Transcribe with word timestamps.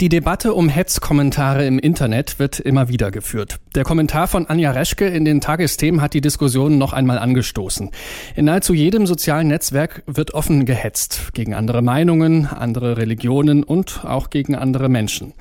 Die 0.00 0.08
Debatte 0.08 0.54
um 0.54 0.68
Hetzkommentare 0.68 1.64
im 1.66 1.78
Internet 1.78 2.40
wird 2.40 2.58
immer 2.58 2.88
wieder 2.88 3.12
geführt. 3.12 3.60
Der 3.76 3.84
Kommentar 3.84 4.26
von 4.26 4.48
Anja 4.48 4.72
Reschke 4.72 5.06
in 5.06 5.24
den 5.24 5.40
Tagesthemen 5.40 6.00
hat 6.00 6.14
die 6.14 6.20
Diskussion 6.20 6.78
noch 6.78 6.92
einmal 6.92 7.16
angestoßen. 7.16 7.90
In 8.34 8.46
nahezu 8.46 8.74
jedem 8.74 9.06
sozialen 9.06 9.46
Netzwerk 9.46 10.02
wird 10.06 10.34
offen 10.34 10.66
gehetzt. 10.66 11.32
Gegen 11.32 11.54
andere 11.54 11.80
Meinungen, 11.80 12.46
andere 12.46 12.96
Religionen 12.96 13.62
und 13.62 14.04
auch 14.04 14.30
gegen 14.30 14.56
andere 14.56 14.88
Menschen. 14.88 15.32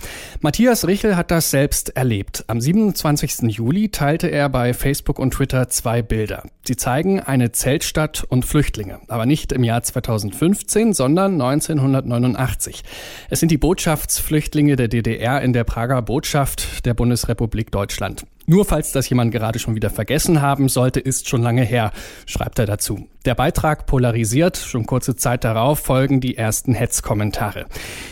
Matthias 0.41 0.85
Richel 0.85 1.17
hat 1.17 1.31
das 1.31 1.49
selbst 1.49 1.97
erlebt. 1.97 2.45
Am 2.45 2.61
27. 2.61 3.55
Juli 3.57 3.89
teilte 3.89 4.27
er 4.27 4.49
bei 4.49 4.75
Facebook 4.75 5.17
und 5.17 5.31
Twitter 5.31 5.67
zwei 5.69 6.03
Bilder. 6.03 6.43
Sie 6.63 6.75
zeigen 6.75 7.19
eine 7.19 7.51
Zeltstadt 7.53 8.23
und 8.23 8.45
Flüchtlinge. 8.45 8.99
Aber 9.07 9.25
nicht 9.25 9.51
im 9.51 9.63
Jahr 9.63 9.81
2015, 9.81 10.93
sondern 10.93 11.41
1989. 11.41 12.83
Es 13.31 13.39
sind 13.39 13.49
die 13.49 13.57
Botschaftsflüchtlinge 13.57 14.42
Flüchtlinge 14.43 14.75
der 14.75 14.89
DDR 14.89 15.41
in 15.41 15.53
der 15.53 15.63
Prager 15.63 16.01
Botschaft 16.01 16.85
der 16.85 16.93
Bundesrepublik 16.93 17.71
Deutschland. 17.71 18.25
Nur 18.45 18.65
falls 18.65 18.91
das 18.91 19.07
jemand 19.07 19.31
gerade 19.31 19.57
schon 19.57 19.73
wieder 19.73 19.89
vergessen 19.89 20.41
haben 20.41 20.67
sollte, 20.67 20.99
ist 20.99 21.29
schon 21.29 21.41
lange 21.41 21.63
her, 21.63 21.93
schreibt 22.25 22.59
er 22.59 22.65
dazu. 22.65 23.07
Der 23.23 23.35
Beitrag 23.35 23.85
polarisiert, 23.85 24.57
schon 24.57 24.85
kurze 24.85 25.15
Zeit 25.15 25.45
darauf 25.45 25.79
folgen 25.79 26.19
die 26.19 26.35
ersten 26.35 26.73
Hetzkommentare. 26.73 27.67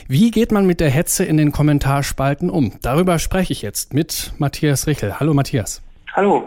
Wie 0.08 0.32
geht 0.32 0.54
man 0.54 0.66
mit 0.66 0.80
der 0.80 0.90
Hetze 0.90 1.26
in 1.26 1.36
den 1.36 1.52
Kommentarspalten 1.52 2.50
um? 2.50 2.72
Darüber 2.82 3.20
spreche 3.20 3.52
ich 3.52 3.62
jetzt 3.62 3.94
mit 3.94 4.32
Matthias 4.38 4.88
Richel. 4.88 5.20
Hallo 5.20 5.34
Matthias. 5.34 5.82
Hallo. 6.14 6.46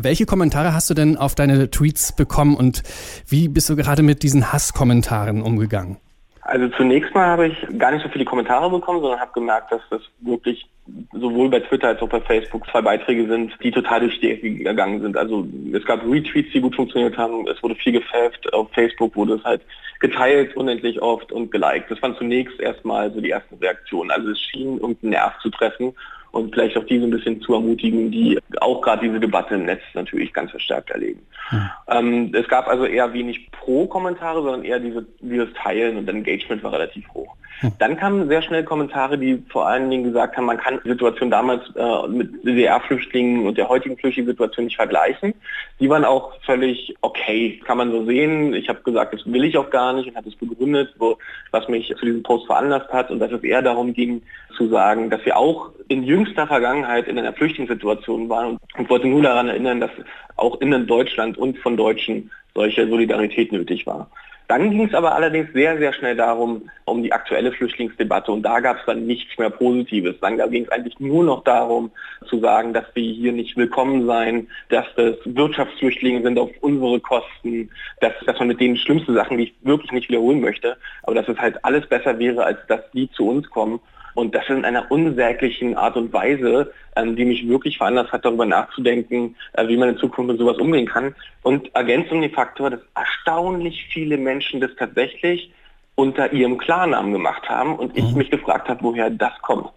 Welche 0.00 0.26
Kommentare 0.26 0.74
hast 0.74 0.90
du 0.90 0.94
denn 0.94 1.16
auf 1.16 1.34
deine 1.34 1.72
Tweets 1.72 2.12
bekommen 2.12 2.54
und 2.54 2.84
wie 3.26 3.48
bist 3.48 3.68
du 3.68 3.74
gerade 3.74 4.04
mit 4.04 4.22
diesen 4.22 4.52
Hasskommentaren 4.52 5.42
umgegangen? 5.42 5.96
Also 6.54 6.68
zunächst 6.68 7.12
mal 7.12 7.26
habe 7.26 7.48
ich 7.48 7.66
gar 7.80 7.90
nicht 7.90 8.04
so 8.04 8.08
viele 8.08 8.24
Kommentare 8.24 8.70
bekommen, 8.70 9.00
sondern 9.00 9.18
habe 9.18 9.32
gemerkt, 9.32 9.72
dass 9.72 9.80
das 9.90 10.02
wirklich 10.20 10.64
sowohl 11.12 11.48
bei 11.48 11.58
Twitter 11.58 11.88
als 11.88 12.00
auch 12.00 12.08
bei 12.08 12.20
Facebook 12.20 12.64
zwei 12.70 12.80
Beiträge 12.80 13.26
sind, 13.26 13.52
die 13.60 13.72
total 13.72 13.98
durch 13.98 14.20
die 14.20 14.30
Ecke 14.30 14.48
gegangen 14.52 15.00
sind. 15.00 15.16
Also 15.16 15.48
es 15.72 15.84
gab 15.84 16.04
Retweets, 16.06 16.52
die 16.52 16.60
gut 16.60 16.76
funktioniert 16.76 17.18
haben, 17.18 17.44
es 17.48 17.60
wurde 17.60 17.74
viel 17.74 17.94
gefällt, 17.94 18.54
auf 18.54 18.70
Facebook 18.70 19.16
wurde 19.16 19.34
es 19.34 19.42
halt 19.42 19.62
geteilt 19.98 20.56
unendlich 20.56 21.02
oft 21.02 21.32
und 21.32 21.50
geliked. 21.50 21.90
Das 21.90 22.00
waren 22.02 22.14
zunächst 22.14 22.60
erstmal 22.60 23.12
so 23.12 23.20
die 23.20 23.30
ersten 23.30 23.56
Reaktionen. 23.56 24.12
Also 24.12 24.30
es 24.30 24.38
schien 24.38 24.74
irgendeinen 24.74 25.10
Nerv 25.10 25.36
zu 25.40 25.50
treffen 25.50 25.92
und 26.34 26.52
vielleicht 26.52 26.76
auch 26.76 26.84
die 26.84 26.98
so 26.98 27.04
ein 27.04 27.10
bisschen 27.10 27.40
zu 27.40 27.54
ermutigen, 27.54 28.10
die 28.10 28.38
auch 28.60 28.80
gerade 28.80 29.06
diese 29.06 29.20
Debatte 29.20 29.54
im 29.54 29.66
Netz 29.66 29.82
natürlich 29.94 30.32
ganz 30.32 30.50
verstärkt 30.50 30.90
erleben. 30.90 31.20
Hm. 31.48 31.70
Ähm, 31.88 32.32
es 32.34 32.48
gab 32.48 32.66
also 32.66 32.86
eher 32.86 33.12
wenig 33.12 33.50
Pro-Kommentare, 33.52 34.42
sondern 34.42 34.64
eher 34.64 34.80
diese, 34.80 35.06
dieses 35.20 35.52
Teilen 35.54 35.96
und 35.96 36.08
Engagement 36.08 36.62
war 36.64 36.72
relativ 36.72 37.08
hoch. 37.14 37.36
Hm. 37.60 37.70
Dann 37.78 37.96
kamen 37.96 38.28
sehr 38.28 38.42
schnell 38.42 38.64
Kommentare, 38.64 39.16
die 39.16 39.44
vor 39.48 39.68
allen 39.68 39.88
Dingen 39.90 40.02
gesagt 40.02 40.36
haben, 40.36 40.46
man 40.46 40.58
kann 40.58 40.80
die 40.84 40.88
Situation 40.88 41.30
damals 41.30 41.62
äh, 41.76 42.08
mit 42.08 42.44
DDR-Flüchtlingen 42.44 43.46
und 43.46 43.56
der 43.56 43.68
heutigen 43.68 43.96
Flüchtlingssituation 43.96 44.64
nicht 44.64 44.76
vergleichen. 44.76 45.34
Die 45.78 45.88
waren 45.88 46.04
auch 46.04 46.32
völlig 46.44 46.96
okay, 47.00 47.60
kann 47.64 47.78
man 47.78 47.92
so 47.92 48.04
sehen. 48.06 48.54
Ich 48.54 48.68
habe 48.68 48.80
gesagt, 48.82 49.14
das 49.14 49.24
will 49.24 49.44
ich 49.44 49.56
auch 49.56 49.70
gar 49.70 49.92
nicht 49.92 50.08
und 50.08 50.16
habe 50.16 50.28
es 50.28 50.34
begründet, 50.34 50.94
wo, 50.98 51.16
was 51.52 51.68
mich 51.68 51.94
zu 51.96 52.04
diesem 52.04 52.24
Post 52.24 52.46
veranlasst 52.46 52.92
hat 52.92 53.12
und 53.12 53.20
dass 53.20 53.30
es 53.30 53.44
eher 53.44 53.62
darum 53.62 53.92
ging 53.92 54.22
zu 54.56 54.68
sagen, 54.68 55.10
dass 55.10 55.24
wir 55.24 55.36
auch 55.36 55.70
in 55.88 56.02
jüngster 56.02 56.46
Vergangenheit 56.46 57.08
in 57.08 57.18
einer 57.18 57.32
Flüchtlingssituation 57.32 58.28
waren 58.28 58.58
und, 58.76 58.90
wollte 58.90 59.06
nur 59.06 59.22
daran 59.22 59.48
erinnern, 59.48 59.80
dass 59.80 59.90
auch 60.36 60.60
in 60.60 60.86
Deutschland 60.86 61.38
und 61.38 61.58
von 61.58 61.76
Deutschen 61.76 62.30
solche 62.54 62.88
Solidarität 62.88 63.52
nötig 63.52 63.86
war. 63.86 64.10
Dann 64.46 64.70
ging 64.70 64.86
es 64.86 64.94
aber 64.94 65.14
allerdings 65.14 65.52
sehr, 65.54 65.78
sehr 65.78 65.94
schnell 65.94 66.16
darum, 66.16 66.68
um 66.84 67.02
die 67.02 67.12
aktuelle 67.12 67.50
Flüchtlingsdebatte 67.50 68.30
und 68.30 68.42
da 68.42 68.60
gab 68.60 68.78
es 68.78 68.84
dann 68.84 69.06
nichts 69.06 69.38
mehr 69.38 69.48
Positives. 69.48 70.16
Dann 70.20 70.36
ging 70.50 70.64
es 70.64 70.68
eigentlich 70.68 71.00
nur 71.00 71.24
noch 71.24 71.44
darum 71.44 71.90
zu 72.28 72.40
sagen, 72.40 72.74
dass 72.74 72.84
wir 72.92 73.10
hier 73.10 73.32
nicht 73.32 73.56
willkommen 73.56 74.06
seien, 74.06 74.48
dass 74.68 74.84
das 74.96 75.14
Wirtschaftsflüchtlinge 75.24 76.22
sind 76.22 76.38
auf 76.38 76.50
unsere 76.60 77.00
Kosten, 77.00 77.70
dass, 78.00 78.12
dass 78.26 78.38
man 78.38 78.48
mit 78.48 78.60
denen 78.60 78.76
schlimmste 78.76 79.14
Sachen, 79.14 79.38
die 79.38 79.44
ich 79.44 79.54
wirklich 79.62 79.92
nicht 79.92 80.10
wiederholen 80.10 80.42
möchte, 80.42 80.76
aber 81.04 81.14
dass 81.14 81.28
es 81.28 81.38
halt 81.38 81.64
alles 81.64 81.86
besser 81.86 82.18
wäre, 82.18 82.44
als 82.44 82.58
dass 82.68 82.82
die 82.92 83.10
zu 83.12 83.26
uns 83.26 83.48
kommen 83.48 83.80
und 84.14 84.34
das 84.34 84.48
in 84.48 84.64
einer 84.64 84.90
unsäglichen 84.90 85.76
Art 85.76 85.96
und 85.96 86.12
Weise, 86.12 86.72
ähm, 86.96 87.16
die 87.16 87.24
mich 87.24 87.46
wirklich 87.48 87.78
veranlasst 87.78 88.12
hat, 88.12 88.24
darüber 88.24 88.46
nachzudenken, 88.46 89.36
äh, 89.52 89.66
wie 89.68 89.76
man 89.76 89.90
in 89.90 89.98
Zukunft 89.98 90.32
mit 90.32 90.38
sowas 90.38 90.58
umgehen 90.58 90.86
kann. 90.86 91.14
Und 91.42 91.74
Ergänzung 91.74 92.22
die 92.22 92.28
Faktor, 92.28 92.70
dass 92.70 92.80
erstaunlich 92.94 93.86
viele 93.92 94.16
Menschen 94.16 94.60
das 94.60 94.70
tatsächlich 94.78 95.52
unter 95.96 96.32
ihrem 96.32 96.58
Klarnamen 96.58 97.12
gemacht 97.12 97.48
haben 97.48 97.76
und 97.76 97.96
ich 97.96 98.04
mhm. 98.04 98.18
mich 98.18 98.30
gefragt 98.30 98.68
habe, 98.68 98.82
woher 98.82 99.10
das 99.10 99.32
kommt. 99.42 99.68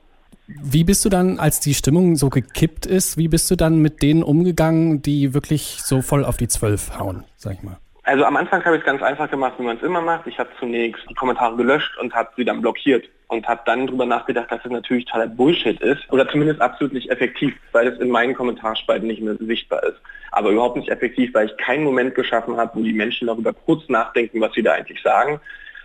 Wie 0.47 0.85
bist 0.85 1.03
du 1.03 1.09
dann, 1.09 1.39
als 1.39 1.59
die 1.59 1.73
Stimmung 1.73 2.15
so 2.15 2.29
gekippt 2.29 2.85
ist, 2.85 3.17
wie 3.17 3.27
bist 3.27 3.51
du 3.51 3.57
dann 3.57 3.79
mit 3.79 4.01
denen 4.01 4.23
umgegangen, 4.23 5.01
die 5.01 5.33
wirklich 5.33 5.79
so 5.83 6.01
voll 6.01 6.23
auf 6.23 6.37
die 6.37 6.47
Zwölf 6.47 6.97
hauen, 6.97 7.25
sag 7.35 7.55
ich 7.55 7.63
mal? 7.63 7.77
Also 8.07 8.23
am 8.23 8.38
Anfang 8.38 8.63
habe 8.63 8.78
ich 8.78 8.84
es 8.84 8.85
ganz 8.85 9.03
einfach 9.03 9.29
gemacht, 9.29 9.56
wie 9.57 9.63
man 9.63 9.75
es 9.75 9.84
immer 9.84 10.00
macht. 10.00 10.28
Ich 10.28 10.40
habe 10.40 10.50
zunächst 10.62 11.03
die 11.09 11.13
Kommentare 11.13 11.57
gelöscht 11.57 11.97
und 11.97 12.16
habe 12.16 12.29
sie 12.38 12.45
dann 12.45 12.62
blockiert 12.62 13.03
und 13.28 13.45
habe 13.45 13.59
dann 13.66 13.85
darüber 13.85 14.06
nachgedacht, 14.06 14.50
dass 14.50 14.63
es 14.63 14.72
natürlich 14.72 15.03
totaler 15.03 15.28
Bullshit 15.28 15.78
ist 15.81 16.09
oder 16.09 16.25
zumindest 16.29 16.62
absolut 16.62 16.94
nicht 16.94 17.12
effektiv, 17.12 17.53
weil 17.73 17.88
es 17.88 18.00
in 18.00 18.09
meinen 18.09 18.34
Kommentarspalten 18.34 19.09
nicht 19.09 19.22
mehr 19.22 19.35
sichtbar 19.41 19.84
ist. 19.84 20.00
Aber 20.31 20.51
überhaupt 20.51 20.78
nicht 20.78 20.88
effektiv, 20.88 21.34
weil 21.34 21.47
ich 21.47 21.57
keinen 21.57 21.84
Moment 21.84 22.16
geschaffen 22.16 22.56
habe, 22.56 22.79
wo 22.79 22.81
die 22.81 22.94
Menschen 22.94 23.28
darüber 23.28 23.51
kurz 23.51 23.90
nachdenken, 23.90 24.39
was 24.39 24.53
sie 24.53 24.63
da 24.63 24.72
eigentlich 24.72 25.01
sagen. 25.01 25.41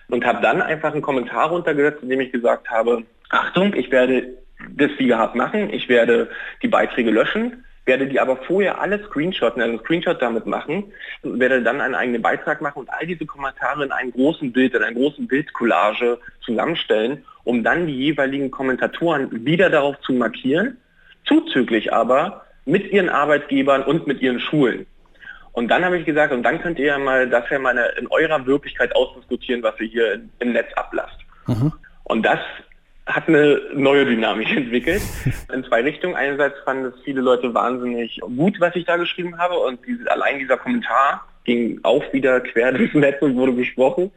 Und 0.08 0.24
habe 0.24 0.40
dann 0.42 0.62
einfach 0.62 0.92
einen 0.92 1.02
Kommentar 1.02 1.48
runtergesetzt, 1.48 2.04
in 2.04 2.08
dem 2.08 2.20
ich 2.20 2.30
gesagt 2.30 2.70
habe, 2.70 3.02
Achtung, 3.30 3.74
ich 3.74 3.90
werde 3.90 4.28
das 4.76 4.92
wie 4.96 5.08
gehabt 5.08 5.34
machen, 5.34 5.74
ich 5.74 5.88
werde 5.88 6.30
die 6.62 6.68
Beiträge 6.68 7.10
löschen 7.10 7.64
werde 7.84 8.06
die 8.06 8.20
aber 8.20 8.36
vorher 8.36 8.80
alle 8.80 9.02
screenshotten, 9.04 9.60
also 9.60 9.72
einen 9.72 9.84
Screenshot 9.84 10.22
damit 10.22 10.46
machen, 10.46 10.84
werde 11.22 11.62
dann 11.62 11.80
einen 11.80 11.94
eigenen 11.94 12.22
Beitrag 12.22 12.60
machen 12.60 12.80
und 12.80 12.90
all 12.90 13.06
diese 13.06 13.26
Kommentare 13.26 13.84
in 13.84 13.92
einem 13.92 14.12
großen 14.12 14.52
Bild, 14.52 14.74
in 14.74 14.82
einer 14.82 14.94
großen 14.94 15.26
Bildcollage 15.26 16.18
zusammenstellen, 16.44 17.24
um 17.44 17.64
dann 17.64 17.86
die 17.86 17.96
jeweiligen 17.96 18.50
Kommentatoren 18.50 19.44
wieder 19.44 19.68
darauf 19.68 20.00
zu 20.00 20.12
markieren, 20.12 20.78
zuzüglich 21.26 21.92
aber 21.92 22.44
mit 22.64 22.92
ihren 22.92 23.08
Arbeitgebern 23.08 23.82
und 23.82 24.06
mit 24.06 24.20
ihren 24.20 24.38
Schulen. 24.38 24.86
Und 25.52 25.68
dann 25.68 25.84
habe 25.84 25.98
ich 25.98 26.06
gesagt, 26.06 26.32
und 26.32 26.42
dann 26.44 26.62
könnt 26.62 26.78
ihr 26.78 26.86
ja 26.86 26.98
mal 26.98 27.28
das 27.28 27.44
ja 27.50 27.58
mal 27.58 27.76
in 27.98 28.06
eurer 28.06 28.46
Wirklichkeit 28.46 28.94
ausdiskutieren, 28.96 29.62
was 29.62 29.78
ihr 29.80 29.86
hier 29.86 30.20
im 30.38 30.52
Netz 30.52 30.72
ablasst. 30.74 31.18
Mhm. 31.46 31.72
Und 32.04 32.22
das 32.24 32.38
hat 33.14 33.28
eine 33.28 33.60
neue 33.74 34.04
Dynamik 34.04 34.50
entwickelt. 34.56 35.02
In 35.52 35.64
zwei 35.64 35.82
Richtungen. 35.82 36.14
Einerseits 36.14 36.58
fanden 36.64 36.86
es 36.86 36.94
viele 37.04 37.20
Leute 37.20 37.52
wahnsinnig 37.54 38.20
gut, 38.36 38.60
was 38.60 38.74
ich 38.76 38.84
da 38.84 38.96
geschrieben 38.96 39.38
habe 39.38 39.54
und 39.58 39.80
diese, 39.86 40.10
allein 40.10 40.38
dieser 40.38 40.56
Kommentar 40.56 41.26
ging 41.44 41.80
auch 41.82 42.04
wieder 42.12 42.40
quer 42.40 42.72
durchs 42.72 42.94
Netz 42.94 43.20
und 43.20 43.36
wurde 43.36 43.52
besprochen, 43.52 44.10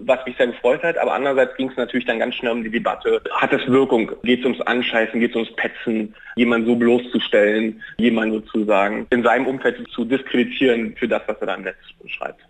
was 0.00 0.24
mich 0.26 0.36
sehr 0.36 0.48
gefreut 0.48 0.82
hat. 0.82 0.98
Aber 0.98 1.14
andererseits 1.14 1.56
ging 1.56 1.70
es 1.70 1.76
natürlich 1.76 2.06
dann 2.06 2.18
ganz 2.18 2.34
schnell 2.34 2.52
um 2.52 2.64
die 2.64 2.70
Debatte. 2.70 3.22
Hat 3.32 3.52
es 3.52 3.66
Wirkung? 3.68 4.10
Geht 4.22 4.40
es 4.40 4.44
ums 4.44 4.60
Anscheißen? 4.62 5.20
Geht 5.20 5.30
es 5.30 5.36
ums 5.36 5.54
Petzen? 5.56 6.14
Jemanden 6.36 6.66
so 6.66 6.76
bloßzustellen? 6.76 7.80
Jemanden 7.98 8.42
sozusagen 8.42 9.06
in 9.10 9.22
seinem 9.22 9.46
Umfeld 9.46 9.84
zu 9.90 10.04
diskreditieren 10.04 10.96
für 10.96 11.08
das, 11.08 11.22
was 11.26 11.38
er 11.40 11.46
da 11.46 11.54
im 11.54 11.62
Netz 11.62 11.76
schreibt? 12.06 12.40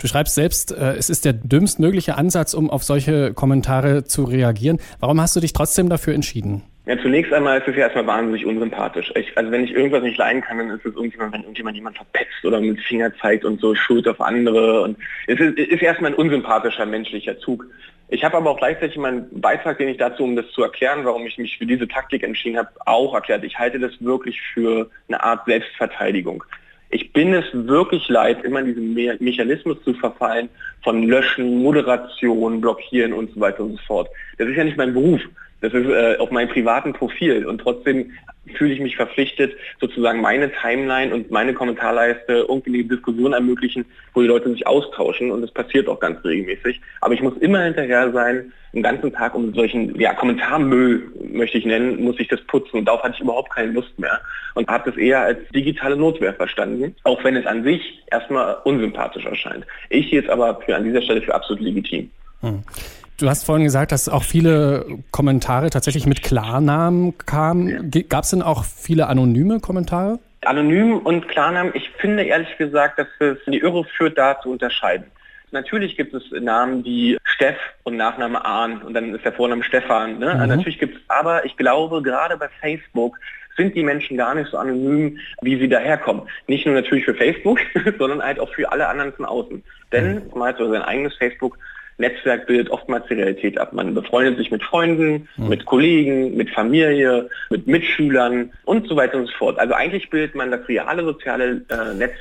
Du 0.00 0.06
schreibst 0.06 0.34
selbst, 0.34 0.72
äh, 0.72 0.94
es 0.94 1.10
ist 1.10 1.24
der 1.24 1.32
dümmstmögliche 1.32 2.16
Ansatz, 2.16 2.54
um 2.54 2.70
auf 2.70 2.84
solche 2.84 3.34
Kommentare 3.34 4.04
zu 4.04 4.24
reagieren. 4.24 4.78
Warum 4.98 5.20
hast 5.20 5.36
du 5.36 5.40
dich 5.40 5.52
trotzdem 5.52 5.88
dafür 5.88 6.14
entschieden? 6.14 6.62
Ja, 6.86 6.98
zunächst 7.00 7.32
einmal 7.32 7.58
ist 7.60 7.68
es 7.68 7.76
ja 7.76 7.82
erstmal 7.82 8.06
wahnsinnig 8.06 8.46
unsympathisch. 8.46 9.12
Ich, 9.14 9.36
also 9.36 9.50
wenn 9.52 9.62
ich 9.62 9.70
irgendwas 9.70 10.02
nicht 10.02 10.16
leiden 10.16 10.42
kann, 10.42 10.58
dann 10.58 10.70
ist 10.70 10.84
es 10.84 10.94
irgendjemand, 10.94 11.32
wenn 11.32 11.42
irgendjemand 11.42 11.76
jemand 11.76 11.96
verpetzt 11.96 12.44
oder 12.44 12.60
mit 12.60 12.80
Finger 12.80 13.14
zeigt 13.18 13.44
und 13.44 13.60
so 13.60 13.74
Schuld 13.74 14.08
auf 14.08 14.20
andere. 14.20 14.82
Und 14.82 14.98
es 15.26 15.38
ist, 15.38 15.58
ist 15.58 15.82
erstmal 15.82 16.12
ein 16.12 16.16
unsympathischer 16.16 16.86
menschlicher 16.86 17.38
Zug. 17.38 17.66
Ich 18.08 18.24
habe 18.24 18.36
aber 18.38 18.50
auch 18.50 18.58
gleichzeitig 18.58 18.96
meinen 18.96 19.40
Beitrag, 19.40 19.78
den 19.78 19.88
ich 19.88 19.98
dazu, 19.98 20.24
um 20.24 20.34
das 20.34 20.50
zu 20.50 20.64
erklären, 20.64 21.04
warum 21.04 21.24
ich 21.26 21.38
mich 21.38 21.58
für 21.58 21.66
diese 21.66 21.86
Taktik 21.86 22.24
entschieden 22.24 22.58
habe, 22.58 22.70
auch 22.86 23.14
erklärt. 23.14 23.44
Ich 23.44 23.56
halte 23.56 23.78
das 23.78 23.92
wirklich 24.00 24.40
für 24.52 24.90
eine 25.06 25.22
Art 25.22 25.44
Selbstverteidigung. 25.46 26.42
Ich 26.90 27.12
bin 27.12 27.32
es 27.34 27.44
wirklich 27.52 28.08
leid, 28.08 28.44
immer 28.44 28.60
in 28.60 28.66
diesen 28.66 28.94
Me 28.94 29.16
Mechanismus 29.20 29.76
zu 29.84 29.94
verfallen 29.94 30.48
von 30.82 31.04
Löschen, 31.04 31.62
Moderation, 31.62 32.60
Blockieren 32.60 33.12
und 33.12 33.32
so 33.32 33.40
weiter 33.40 33.62
und 33.62 33.72
so 33.72 33.82
fort. 33.86 34.08
Das 34.38 34.48
ist 34.48 34.56
ja 34.56 34.64
nicht 34.64 34.76
mein 34.76 34.92
Beruf. 34.92 35.20
Das 35.60 35.72
ist 35.72 35.86
äh, 35.86 36.16
auf 36.18 36.30
meinem 36.30 36.48
privaten 36.48 36.92
Profil 36.92 37.46
und 37.46 37.58
trotzdem 37.58 38.12
fühle 38.54 38.72
ich 38.72 38.80
mich 38.80 38.96
verpflichtet, 38.96 39.54
sozusagen 39.80 40.20
meine 40.20 40.50
Timeline 40.50 41.14
und 41.14 41.30
meine 41.30 41.54
Kommentarleiste 41.54 42.46
irgendwie 42.48 42.80
eine 42.80 42.84
Diskussion 42.84 43.32
ermöglichen, 43.32 43.84
wo 44.14 44.22
die 44.22 44.26
Leute 44.26 44.50
sich 44.50 44.66
austauschen 44.66 45.30
und 45.30 45.42
das 45.42 45.52
passiert 45.52 45.88
auch 45.88 46.00
ganz 46.00 46.24
regelmäßig. 46.24 46.80
Aber 47.00 47.14
ich 47.14 47.22
muss 47.22 47.36
immer 47.38 47.62
hinterher 47.62 48.10
sein, 48.12 48.52
den 48.72 48.82
ganzen 48.82 49.12
Tag 49.12 49.34
um 49.34 49.52
solchen 49.52 49.98
ja, 49.98 50.14
Kommentarmüll, 50.14 51.10
möchte 51.32 51.58
ich 51.58 51.66
nennen, 51.66 52.02
muss 52.02 52.18
ich 52.18 52.28
das 52.28 52.40
putzen 52.42 52.78
und 52.78 52.84
darauf 52.86 53.02
hatte 53.02 53.14
ich 53.16 53.20
überhaupt 53.20 53.52
keine 53.52 53.72
Lust 53.72 53.98
mehr 53.98 54.20
und 54.54 54.68
habe 54.68 54.90
das 54.90 54.98
eher 54.98 55.20
als 55.20 55.38
digitale 55.54 55.96
Notwehr 55.96 56.32
verstanden, 56.34 56.94
auch 57.04 57.22
wenn 57.24 57.36
es 57.36 57.46
an 57.46 57.64
sich 57.64 58.02
erstmal 58.10 58.58
unsympathisch 58.64 59.26
erscheint. 59.26 59.66
Ich 59.88 60.10
jetzt 60.10 60.30
aber 60.30 60.60
für 60.60 60.76
an 60.76 60.84
dieser 60.84 61.02
Stelle 61.02 61.22
für 61.22 61.34
absolut 61.34 61.62
legitim. 61.62 62.10
Hm. 62.40 62.62
Du 63.20 63.28
hast 63.28 63.44
vorhin 63.44 63.64
gesagt, 63.64 63.92
dass 63.92 64.08
auch 64.08 64.24
viele 64.24 64.86
Kommentare 65.10 65.68
tatsächlich 65.68 66.06
mit 66.06 66.22
Klarnamen 66.22 67.18
kamen. 67.18 67.90
Gab 68.08 68.24
es 68.24 68.30
denn 68.30 68.40
auch 68.40 68.64
viele 68.64 69.08
anonyme 69.08 69.60
Kommentare? 69.60 70.18
Anonym 70.46 70.96
und 71.00 71.28
Klarnamen, 71.28 71.72
ich 71.74 71.90
finde 71.98 72.22
ehrlich 72.22 72.56
gesagt, 72.56 72.98
dass 72.98 73.08
es 73.18 73.36
in 73.44 73.52
die 73.52 73.58
Irre 73.58 73.84
führt, 73.84 74.16
da 74.16 74.40
zu 74.40 74.50
unterscheiden. 74.50 75.04
Natürlich 75.50 75.98
gibt 75.98 76.14
es 76.14 76.22
Namen 76.30 76.82
wie 76.82 77.18
Steff 77.24 77.58
und 77.82 77.98
Nachname 77.98 78.42
Ahn 78.42 78.80
und 78.80 78.94
dann 78.94 79.14
ist 79.14 79.24
der 79.24 79.34
Vorname 79.34 79.64
Stefan. 79.64 80.18
Ne? 80.18 80.34
Mhm. 80.34 80.48
Natürlich 80.48 80.78
gibt 80.78 80.96
es, 80.96 81.02
aber 81.08 81.44
ich 81.44 81.58
glaube, 81.58 82.00
gerade 82.00 82.38
bei 82.38 82.48
Facebook 82.62 83.18
sind 83.54 83.74
die 83.74 83.82
Menschen 83.82 84.16
gar 84.16 84.34
nicht 84.34 84.50
so 84.50 84.56
anonym, 84.56 85.18
wie 85.42 85.58
sie 85.58 85.68
daherkommen. 85.68 86.22
Nicht 86.46 86.64
nur 86.64 86.74
natürlich 86.74 87.04
für 87.04 87.14
Facebook, 87.14 87.58
sondern 87.98 88.22
halt 88.22 88.40
auch 88.40 88.50
für 88.54 88.72
alle 88.72 88.88
anderen 88.88 89.12
von 89.12 89.26
außen. 89.26 89.62
Denn 89.92 90.14
mhm. 90.14 90.38
mal 90.38 90.56
so 90.56 90.70
sein 90.72 90.80
eigenes 90.82 91.14
Facebook 91.16 91.58
Netzwerk 92.00 92.46
bildet 92.46 92.70
oftmals 92.70 93.06
die 93.08 93.14
Realität 93.14 93.58
ab. 93.58 93.72
Man 93.72 93.94
befreundet 93.94 94.38
sich 94.38 94.50
mit 94.50 94.62
Freunden, 94.62 95.28
mhm. 95.36 95.48
mit 95.48 95.64
Kollegen, 95.66 96.36
mit 96.36 96.50
Familie, 96.50 97.28
mit 97.50 97.66
Mitschülern 97.66 98.50
und 98.64 98.88
so 98.88 98.96
weiter 98.96 99.18
und 99.18 99.26
so 99.26 99.32
fort. 99.34 99.58
Also 99.58 99.74
eigentlich 99.74 100.10
bildet 100.10 100.34
man 100.34 100.50
das 100.50 100.66
reale 100.68 101.04
soziale 101.04 101.62
äh, 101.68 101.94
Netz 101.94 102.14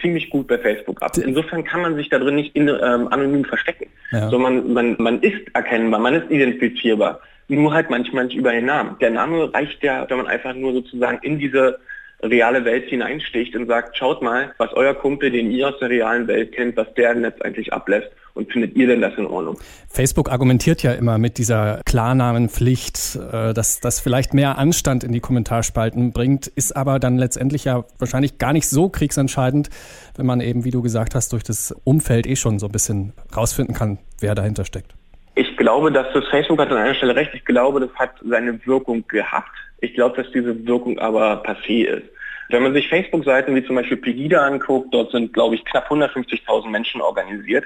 ziemlich 0.00 0.30
gut 0.30 0.46
bei 0.48 0.58
Facebook 0.58 1.02
ab. 1.02 1.12
Insofern 1.16 1.64
kann 1.64 1.82
man 1.82 1.96
sich 1.96 2.08
da 2.08 2.18
drin 2.18 2.34
nicht 2.36 2.54
in, 2.56 2.68
ähm, 2.68 3.08
anonym 3.08 3.44
verstecken, 3.44 3.86
ja. 4.12 4.28
sondern 4.28 4.72
man, 4.72 4.96
man 4.98 5.20
ist 5.20 5.42
erkennbar, 5.54 6.00
man 6.00 6.14
ist 6.14 6.30
identifizierbar. 6.30 7.20
Nur 7.48 7.72
halt 7.72 7.90
manchmal 7.90 8.24
nicht 8.24 8.36
über 8.36 8.52
den 8.52 8.66
Namen. 8.66 8.96
Der 9.00 9.10
Name 9.10 9.52
reicht 9.52 9.82
ja, 9.82 10.06
wenn 10.08 10.16
man 10.16 10.26
einfach 10.26 10.54
nur 10.54 10.72
sozusagen 10.72 11.18
in 11.22 11.38
diese 11.38 11.78
reale 12.22 12.64
Welt 12.64 12.88
hineinsticht 12.88 13.54
und 13.54 13.66
sagt, 13.66 13.96
schaut 13.96 14.22
mal, 14.22 14.54
was 14.56 14.72
euer 14.72 14.94
Kumpel, 14.94 15.30
den 15.30 15.50
ihr 15.50 15.68
aus 15.68 15.78
der 15.78 15.90
realen 15.90 16.26
Welt 16.26 16.52
kennt, 16.52 16.76
was 16.76 16.92
der 16.94 17.12
im 17.12 17.20
Netz 17.20 17.40
eigentlich 17.42 17.72
ablässt 17.72 18.10
und 18.34 18.50
findet 18.52 18.76
ihr 18.76 18.86
denn 18.86 19.00
das 19.00 19.14
in 19.16 19.26
Ordnung? 19.26 19.58
Facebook 19.88 20.30
argumentiert 20.30 20.82
ja 20.82 20.92
immer 20.92 21.18
mit 21.18 21.38
dieser 21.38 21.80
Klarnamenpflicht, 21.84 23.16
äh, 23.16 23.54
dass 23.54 23.80
das 23.80 24.00
vielleicht 24.00 24.34
mehr 24.34 24.58
Anstand 24.58 25.04
in 25.04 25.12
die 25.12 25.20
Kommentarspalten 25.20 26.12
bringt, 26.12 26.48
ist 26.48 26.76
aber 26.76 26.98
dann 26.98 27.16
letztendlich 27.16 27.64
ja 27.64 27.84
wahrscheinlich 27.98 28.38
gar 28.38 28.52
nicht 28.52 28.68
so 28.68 28.88
kriegsentscheidend, 28.88 29.70
wenn 30.16 30.26
man 30.26 30.40
eben, 30.40 30.64
wie 30.64 30.70
du 30.70 30.82
gesagt 30.82 31.14
hast, 31.14 31.32
durch 31.32 31.44
das 31.44 31.72
Umfeld 31.84 32.26
eh 32.26 32.36
schon 32.36 32.58
so 32.58 32.66
ein 32.66 32.72
bisschen 32.72 33.12
rausfinden 33.34 33.74
kann, 33.74 33.98
wer 34.20 34.34
dahinter 34.34 34.64
steckt. 34.64 34.94
Ich 35.36 35.56
glaube, 35.56 35.90
dass 35.90 36.06
das 36.12 36.24
Facebook 36.28 36.60
hat 36.60 36.70
an 36.70 36.76
einer 36.76 36.94
Stelle 36.94 37.16
recht. 37.16 37.32
Ich 37.34 37.44
glaube, 37.44 37.80
das 37.80 37.90
hat 37.94 38.12
seine 38.24 38.64
Wirkung 38.66 39.04
gehabt. 39.08 39.50
Ich 39.80 39.94
glaube, 39.94 40.22
dass 40.22 40.30
diese 40.32 40.66
Wirkung 40.66 40.98
aber 40.98 41.42
passé 41.42 41.86
ist. 41.86 42.08
Wenn 42.50 42.62
man 42.62 42.74
sich 42.74 42.88
Facebook-Seiten 42.88 43.54
wie 43.54 43.64
zum 43.64 43.76
Beispiel 43.76 43.96
Pegida 43.96 44.46
anguckt, 44.46 44.92
dort 44.92 45.10
sind, 45.12 45.32
glaube 45.32 45.54
ich, 45.54 45.64
knapp 45.64 45.90
150.000 45.90 46.68
Menschen 46.68 47.00
organisiert. 47.00 47.64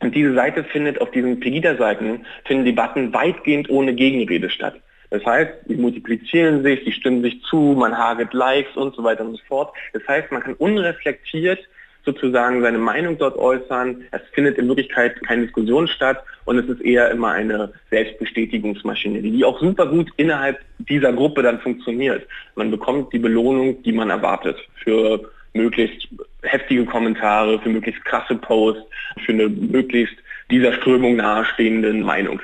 Und 0.00 0.14
diese 0.14 0.34
Seite 0.34 0.64
findet 0.64 1.00
auf 1.00 1.10
diesen 1.10 1.40
Pegida-Seiten, 1.40 2.24
finden 2.44 2.64
Debatten 2.64 3.12
weitgehend 3.12 3.68
ohne 3.68 3.94
Gegenrede 3.94 4.48
statt. 4.48 4.80
Das 5.10 5.24
heißt, 5.24 5.50
die 5.66 5.76
multiplizieren 5.76 6.62
sich, 6.62 6.84
die 6.84 6.92
stimmen 6.92 7.22
sich 7.22 7.42
zu, 7.42 7.74
man 7.76 7.96
haget 7.96 8.32
Likes 8.34 8.76
und 8.76 8.94
so 8.94 9.02
weiter 9.02 9.24
und 9.24 9.36
so 9.36 9.42
fort. 9.48 9.74
Das 9.92 10.06
heißt, 10.06 10.30
man 10.30 10.42
kann 10.42 10.54
unreflektiert 10.54 11.60
sozusagen 12.04 12.62
seine 12.62 12.78
Meinung 12.78 13.18
dort 13.18 13.36
äußern. 13.36 14.04
Es 14.12 14.22
findet 14.32 14.56
in 14.58 14.68
Wirklichkeit 14.68 15.20
keine 15.26 15.42
Diskussion 15.42 15.88
statt 15.88 16.22
und 16.44 16.58
es 16.58 16.66
ist 16.68 16.80
eher 16.80 17.10
immer 17.10 17.32
eine 17.32 17.72
Selbstbestätigungsmaschinerie, 17.90 19.30
die 19.30 19.44
auch 19.44 19.60
super 19.60 19.86
gut 19.86 20.10
innerhalb 20.16 20.58
dieser 20.78 21.12
Gruppe 21.12 21.42
dann 21.42 21.60
funktioniert. 21.60 22.26
Man 22.54 22.70
bekommt 22.70 23.12
die 23.12 23.18
Belohnung, 23.18 23.82
die 23.82 23.92
man 23.92 24.10
erwartet 24.10 24.56
für 24.82 25.30
möglichst 25.58 26.08
heftige 26.42 26.84
Kommentare, 26.84 27.58
für 27.60 27.68
möglichst 27.68 28.04
krasse 28.04 28.36
Posts, 28.36 28.82
für 29.24 29.32
eine 29.32 29.48
möglichst 29.48 30.16
dieser 30.50 30.72
Strömung 30.72 31.16
nahestehenden 31.16 32.02
Meinung. 32.02 32.40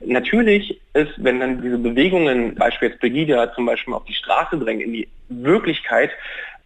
Natürlich 0.00 0.80
ist, 0.94 1.12
wenn 1.16 1.40
dann 1.40 1.60
diese 1.60 1.78
Bewegungen, 1.78 2.54
beispielsweise 2.54 3.00
Pegida 3.00 3.52
zum 3.54 3.66
Beispiel 3.66 3.94
auf 3.94 4.04
die 4.04 4.14
Straße 4.14 4.56
drängen, 4.56 4.82
in 4.82 4.92
die 4.92 5.08
Wirklichkeit, 5.28 6.10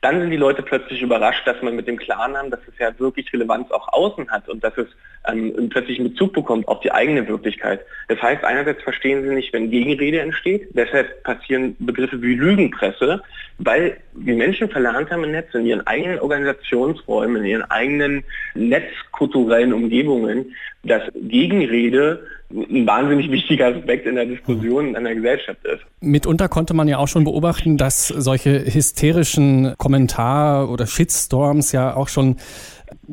dann 0.03 0.21
sind 0.21 0.31
die 0.31 0.37
Leute 0.37 0.63
plötzlich 0.63 1.01
überrascht, 1.01 1.47
dass 1.47 1.63
man 1.63 1.77
mit 1.77 1.87
dem 1.87 1.97
Klarnamen, 1.97 2.51
dass 2.51 2.61
es 2.67 2.77
ja 2.79 2.91
wirklich 2.99 3.33
Relevanz 3.33 3.71
auch 3.71 3.87
außen 3.93 4.29
hat 4.31 4.49
und 4.49 4.63
dass 4.63 4.77
es 4.77 4.89
ähm, 5.29 5.69
plötzlich 5.71 6.01
einen 6.01 6.11
Bezug 6.11 6.33
bekommt 6.33 6.67
auf 6.67 6.81
die 6.81 6.91
eigene 6.91 7.27
Wirklichkeit. 7.29 7.81
Das 8.09 8.21
heißt, 8.21 8.43
einerseits 8.43 8.83
verstehen 8.83 9.23
sie 9.23 9.33
nicht, 9.33 9.53
wenn 9.53 9.71
Gegenrede 9.71 10.21
entsteht, 10.21 10.69
deshalb 10.73 11.23
passieren 11.23 11.77
Begriffe 11.79 12.21
wie 12.21 12.35
Lügenpresse, 12.35 13.23
weil 13.59 13.97
die 14.15 14.33
Menschen 14.33 14.69
verlernt 14.69 15.09
haben 15.13 15.23
im 15.23 15.31
Netz, 15.31 15.55
in 15.55 15.67
ihren 15.67 15.87
eigenen 15.87 16.19
Organisationsräumen, 16.19 17.45
in 17.45 17.51
ihren 17.51 17.71
eigenen 17.71 18.25
netzkulturellen 18.55 19.73
Umgebungen, 19.73 20.53
dass 20.83 21.03
Gegenrede 21.15 22.27
ein 22.53 22.87
wahnsinnig 22.87 23.31
wichtiger 23.31 23.75
Aspekt 23.75 24.07
in 24.07 24.15
der 24.15 24.27
Diskussion 24.27 24.89
in 24.89 24.97
einer 24.97 25.15
Gesellschaft 25.15 25.65
ist. 25.65 25.81
Mitunter 26.01 26.49
konnte 26.49 26.75
man 26.75 26.89
ja 26.89 26.99
auch 26.99 27.09
schon 27.09 27.25
beobachten, 27.25 27.77
dass 27.77 28.09
solche 28.09 28.65
hysterischen 28.73 29.75
Kommentar- 29.79 30.71
oder 30.71 30.87
Shitstorms 30.87 31.73
ja 31.73 31.97
auch 31.97 32.09
schon 32.09 32.37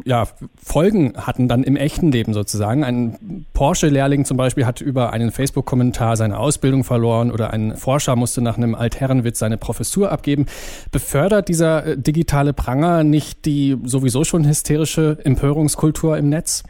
ja, 0.05 0.27
Folgen 0.61 1.13
hatten 1.17 1.47
dann 1.47 1.63
im 1.63 1.75
echten 1.75 2.11
Leben 2.11 2.33
sozusagen. 2.33 2.83
Ein 2.83 3.45
Porsche-Lehrling 3.53 4.25
zum 4.25 4.37
Beispiel 4.37 4.65
hat 4.65 4.81
über 4.81 5.13
einen 5.13 5.31
Facebook-Kommentar 5.31 6.17
seine 6.17 6.37
Ausbildung 6.37 6.83
verloren 6.83 7.31
oder 7.31 7.51
ein 7.51 7.75
Forscher 7.75 8.15
musste 8.15 8.41
nach 8.41 8.57
einem 8.57 8.75
Altherrenwitz 8.75 9.39
seine 9.39 9.57
Professur 9.57 10.11
abgeben. 10.11 10.45
Befördert 10.91 11.49
dieser 11.49 11.85
äh, 11.85 11.97
digitale 11.97 12.53
Pranger 12.53 13.03
nicht 13.03 13.45
die 13.45 13.77
sowieso 13.83 14.23
schon 14.23 14.45
hysterische 14.45 15.17
Empörungskultur 15.23 16.17
im 16.17 16.29
Netz? 16.29 16.63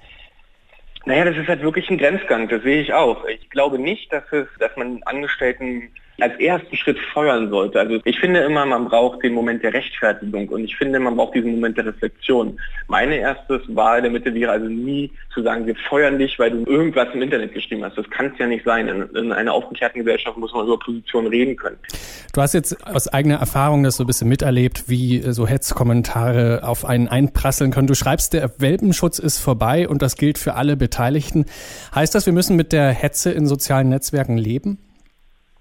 Naja, 1.05 1.25
das 1.25 1.37
ist 1.37 1.47
halt 1.47 1.61
wirklich 1.61 1.89
ein 1.89 1.97
Grenzgang, 1.97 2.49
das 2.49 2.61
sehe 2.63 2.81
ich 2.81 2.93
auch. 2.93 3.25
Ich 3.25 3.49
glaube 3.49 3.79
nicht, 3.79 4.11
dass 4.11 4.23
es, 4.31 4.47
dass 4.59 4.75
man 4.75 5.01
Angestellten 5.03 5.91
als 6.21 6.39
ersten 6.39 6.75
Schritt 6.75 6.97
feuern 7.13 7.49
sollte. 7.49 7.79
Also 7.79 7.99
ich 8.03 8.19
finde 8.19 8.41
immer, 8.41 8.65
man 8.65 8.85
braucht 8.85 9.23
den 9.23 9.33
Moment 9.33 9.63
der 9.63 9.73
Rechtfertigung 9.73 10.49
und 10.49 10.63
ich 10.63 10.75
finde, 10.75 10.99
man 10.99 11.15
braucht 11.15 11.35
diesen 11.35 11.51
Moment 11.51 11.77
der 11.77 11.85
Reflexion. 11.85 12.59
Meine 12.87 13.17
erste 13.17 13.61
Wahl 13.69 14.01
der 14.01 14.11
Mitte 14.11 14.33
wäre 14.33 14.51
also 14.51 14.67
nie 14.67 15.11
zu 15.33 15.43
sagen, 15.43 15.65
wir 15.65 15.75
feuern 15.75 16.17
dich, 16.17 16.37
weil 16.39 16.51
du 16.51 16.63
irgendwas 16.65 17.07
im 17.13 17.21
Internet 17.21 17.53
geschrieben 17.53 17.83
hast. 17.83 17.97
Das 17.97 18.09
kann 18.09 18.27
es 18.27 18.39
ja 18.39 18.47
nicht 18.47 18.65
sein. 18.65 18.87
In, 18.87 19.01
in 19.15 19.31
einer 19.31 19.53
aufgeklärten 19.53 19.99
Gesellschaft 19.99 20.37
muss 20.37 20.53
man 20.53 20.65
über 20.65 20.79
Positionen 20.79 21.27
reden 21.27 21.55
können. 21.55 21.77
Du 22.33 22.41
hast 22.41 22.53
jetzt 22.53 22.85
aus 22.85 23.07
eigener 23.07 23.35
Erfahrung 23.35 23.83
das 23.83 23.97
so 23.97 24.03
ein 24.03 24.07
bisschen 24.07 24.29
miterlebt, 24.29 24.85
wie 24.87 25.21
so 25.31 25.47
Hetzkommentare 25.47 26.61
auf 26.63 26.85
einen 26.85 27.07
einprasseln 27.07 27.71
können. 27.71 27.87
Du 27.87 27.95
schreibst, 27.95 28.33
der 28.33 28.59
Welpenschutz 28.59 29.19
ist 29.19 29.39
vorbei 29.39 29.87
und 29.87 30.01
das 30.01 30.15
gilt 30.15 30.37
für 30.37 30.55
alle 30.55 30.75
Beteiligten. 30.75 31.45
Heißt 31.93 32.13
das, 32.15 32.25
wir 32.25 32.33
müssen 32.33 32.55
mit 32.55 32.71
der 32.71 32.91
Hetze 32.91 33.31
in 33.31 33.45
sozialen 33.47 33.89
Netzwerken 33.89 34.37
leben? 34.37 34.77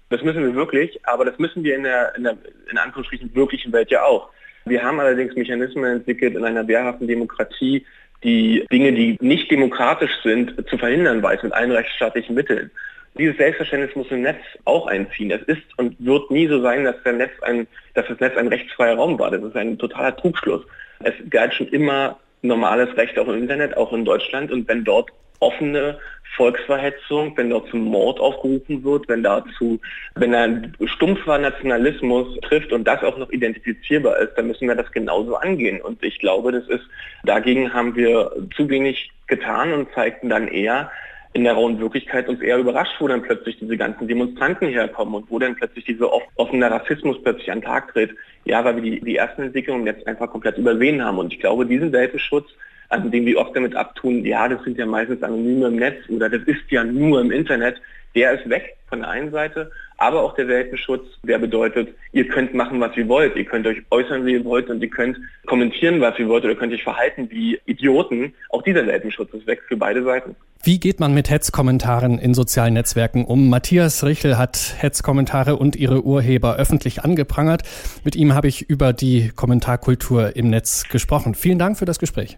Das 0.09 0.23
müssen 0.23 0.43
wir 0.43 0.55
wirklich, 0.55 0.99
aber 1.03 1.25
das 1.25 1.37
müssen 1.37 1.63
wir 1.63 1.75
in 1.75 1.83
der, 1.83 2.15
in 2.15 2.23
der 2.23 2.37
in 2.71 2.77
Anführungsstrichen 2.77 3.33
wirklichen 3.35 3.71
Welt 3.71 3.91
ja 3.91 4.03
auch. 4.03 4.29
Wir 4.65 4.83
haben 4.83 4.99
allerdings 4.99 5.35
Mechanismen 5.35 5.97
entwickelt 5.97 6.35
in 6.35 6.43
einer 6.43 6.67
wehrhaften 6.67 7.07
Demokratie, 7.07 7.85
die 8.23 8.65
Dinge, 8.71 8.91
die 8.91 9.17
nicht 9.21 9.49
demokratisch 9.49 10.11
sind, 10.23 10.53
zu 10.69 10.77
verhindern 10.77 11.23
weiß 11.23 11.43
mit 11.43 11.53
allen 11.53 11.71
rechtsstaatlichen 11.71 12.35
Mitteln. 12.35 12.69
Dieses 13.17 13.37
Selbstverständnis 13.37 13.95
muss 13.95 14.11
im 14.11 14.21
Netz 14.21 14.41
auch 14.65 14.87
einziehen. 14.87 15.31
Es 15.31 15.41
ist 15.43 15.63
und 15.77 15.95
wird 15.99 16.29
nie 16.29 16.47
so 16.47 16.61
sein, 16.61 16.83
dass, 16.83 16.95
ein, 17.41 17.67
dass 17.93 18.07
das 18.07 18.19
Netz 18.19 18.37
ein 18.37 18.47
rechtsfreier 18.47 18.95
Raum 18.95 19.17
war. 19.17 19.31
Das 19.31 19.43
ist 19.43 19.55
ein 19.55 19.77
totaler 19.77 20.15
Trugschluss. 20.15 20.63
Es 21.03 21.13
galt 21.29 21.53
schon 21.53 21.67
immer 21.69 22.19
normales 22.41 22.95
Recht 22.97 23.17
auch 23.17 23.27
im 23.27 23.39
Internet, 23.39 23.75
auch 23.77 23.93
in 23.93 24.05
Deutschland. 24.05 24.51
Und 24.51 24.67
wenn 24.67 24.83
dort 24.83 25.09
offene 25.39 25.97
Volksverhetzung, 26.35 27.35
wenn 27.35 27.49
dort 27.49 27.69
zum 27.69 27.81
Mord 27.81 28.19
aufgerufen 28.19 28.83
wird, 28.83 29.07
wenn 29.09 29.23
dazu, 29.23 29.79
wenn 30.15 30.33
ein 30.35 30.75
stumpfer 30.85 31.37
Nationalismus 31.37 32.39
trifft 32.41 32.71
und 32.71 32.87
das 32.87 33.03
auch 33.03 33.17
noch 33.17 33.29
identifizierbar 33.31 34.17
ist, 34.19 34.35
dann 34.35 34.47
müssen 34.47 34.67
wir 34.67 34.75
das 34.75 34.91
genauso 34.91 35.35
angehen. 35.35 35.81
Und 35.81 36.03
ich 36.03 36.19
glaube, 36.19 36.51
das 36.51 36.67
ist, 36.67 36.85
dagegen 37.23 37.73
haben 37.73 37.95
wir 37.95 38.31
zu 38.55 38.69
wenig 38.69 39.11
getan 39.27 39.73
und 39.73 39.91
zeigten 39.93 40.29
dann 40.29 40.47
eher, 40.47 40.91
in 41.33 41.43
der 41.43 41.53
rauen 41.53 41.79
Wirklichkeit 41.79 42.27
uns 42.27 42.41
eher 42.41 42.57
überrascht, 42.57 42.95
wo 42.99 43.07
dann 43.07 43.21
plötzlich 43.21 43.59
diese 43.59 43.77
ganzen 43.77 44.07
Demonstranten 44.07 44.67
herkommen 44.67 45.13
und 45.13 45.29
wo 45.29 45.37
dann 45.37 45.55
plötzlich 45.55 45.85
dieser 45.85 46.09
offene 46.35 46.71
Rassismus 46.71 47.21
plötzlich 47.21 47.51
an 47.51 47.59
den 47.59 47.65
Tag 47.65 47.93
tritt. 47.93 48.15
Ja, 48.45 48.65
weil 48.65 48.77
wir 48.77 48.81
die, 48.81 48.99
die 48.99 49.15
ersten 49.17 49.43
Entwicklungen 49.43 49.85
jetzt 49.85 50.07
einfach 50.07 50.31
komplett 50.31 50.57
übersehen 50.57 51.03
haben. 51.03 51.19
Und 51.19 51.31
ich 51.31 51.39
glaube, 51.39 51.67
diesen 51.67 51.91
Welpenschutz 51.91 52.49
also 52.89 53.07
den 53.07 53.25
wir 53.25 53.37
oft 53.37 53.55
damit 53.55 53.75
abtun, 53.75 54.25
ja, 54.25 54.47
das 54.47 54.63
sind 54.63 54.77
ja 54.77 54.85
meistens 54.85 55.23
Anonyme 55.23 55.67
im 55.67 55.75
Netz 55.77 55.97
oder 56.09 56.29
das 56.29 56.41
ist 56.43 56.69
ja 56.69 56.83
nur 56.83 57.21
im 57.21 57.31
Internet, 57.31 57.81
der 58.15 58.33
ist 58.33 58.49
weg 58.49 58.75
von 58.87 58.99
der 58.99 59.09
einen 59.09 59.31
Seite, 59.31 59.71
aber 59.97 60.23
auch 60.23 60.33
der 60.33 60.47
Weltenschutz, 60.47 61.05
der 61.23 61.37
bedeutet, 61.37 61.89
ihr 62.11 62.27
könnt 62.27 62.53
machen, 62.53 62.79
was 62.81 62.95
ihr 62.97 63.07
wollt, 63.07 63.35
ihr 63.35 63.45
könnt 63.45 63.67
euch 63.67 63.77
äußern, 63.91 64.25
wie 64.25 64.33
ihr 64.33 64.45
wollt 64.45 64.69
und 64.69 64.81
ihr 64.81 64.89
könnt 64.89 65.17
kommentieren, 65.45 66.01
was 66.01 66.17
ihr 66.17 66.27
wollt 66.27 66.43
oder 66.43 66.55
könnt 66.55 66.73
euch 66.73 66.83
verhalten 66.83 67.29
wie 67.29 67.59
Idioten. 67.65 68.33
Auch 68.49 68.63
dieser 68.63 68.87
Weltenschutz 68.87 69.33
ist 69.33 69.45
weg 69.45 69.61
für 69.67 69.77
beide 69.77 70.03
Seiten. 70.03 70.35
Wie 70.63 70.79
geht 70.79 70.99
man 70.99 71.13
mit 71.13 71.29
Hetzkommentaren 71.29 72.17
in 72.17 72.33
sozialen 72.33 72.73
Netzwerken 72.73 73.25
um? 73.25 73.49
Matthias 73.49 74.03
Richel 74.03 74.37
hat 74.37 74.75
Hetzkommentare 74.79 75.55
und 75.55 75.75
ihre 75.75 76.03
Urheber 76.03 76.55
öffentlich 76.57 77.03
angeprangert. 77.03 77.63
Mit 78.03 78.15
ihm 78.15 78.33
habe 78.33 78.47
ich 78.47 78.69
über 78.69 78.91
die 78.91 79.29
Kommentarkultur 79.35 80.35
im 80.35 80.49
Netz 80.49 80.89
gesprochen. 80.89 81.35
Vielen 81.35 81.59
Dank 81.59 81.77
für 81.77 81.85
das 81.85 81.99
Gespräch. 81.99 82.37